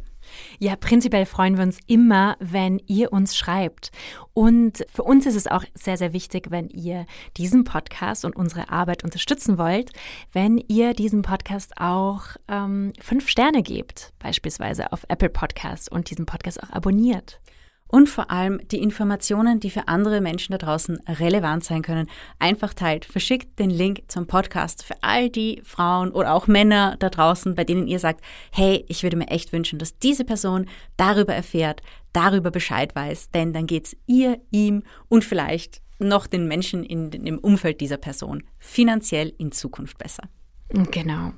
[0.59, 3.91] Ja, prinzipiell freuen wir uns immer, wenn ihr uns schreibt.
[4.33, 7.05] Und für uns ist es auch sehr, sehr wichtig, wenn ihr
[7.37, 9.91] diesen Podcast und unsere Arbeit unterstützen wollt,
[10.33, 16.25] wenn ihr diesem Podcast auch ähm, fünf Sterne gebt, beispielsweise auf Apple Podcasts und diesen
[16.25, 17.39] Podcast auch abonniert
[17.87, 22.07] und vor allem die Informationen, die für andere Menschen da draußen relevant sein können,
[22.39, 23.05] einfach teilt.
[23.05, 27.63] Verschickt den Link zum Podcast für all die Frauen oder auch Männer da draußen, bei
[27.63, 30.67] denen ihr sagt, hey, ich würde mir echt wünschen, dass diese Person
[30.97, 31.81] darüber erfährt,
[32.13, 37.39] darüber Bescheid weiß, denn dann geht's ihr, ihm und vielleicht noch den Menschen in, dem
[37.39, 40.23] Umfeld dieser Person finanziell in Zukunft besser.
[40.69, 41.31] Genau.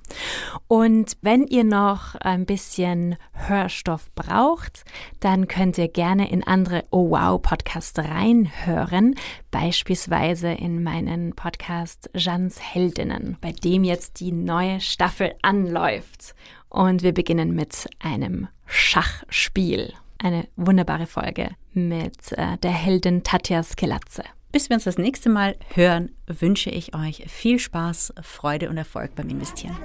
[0.67, 4.83] Und wenn ihr noch ein bisschen Hörstoff braucht,
[5.19, 9.15] dann könnt ihr gerne in andere Oh Wow Podcasts reinhören,
[9.51, 16.33] beispielsweise in meinen Podcast Jans Heldinnen, bei dem jetzt die neue Staffel anläuft.
[16.69, 19.93] Und wir beginnen mit einem Schachspiel.
[20.17, 24.23] Eine wunderbare Folge mit äh, der Heldin Tatja Skelatze.
[24.51, 29.13] Bis wir uns das nächste Mal hören, wünsche ich euch viel Spaß, Freude und Erfolg
[29.15, 29.77] beim Investieren.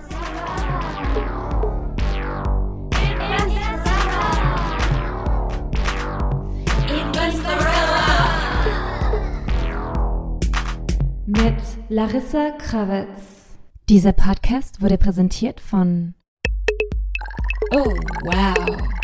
[11.26, 13.58] Mit Larissa Krawitz.
[13.90, 16.14] Dieser Podcast wurde präsentiert von
[17.70, 17.84] Oh,
[18.24, 19.03] wow.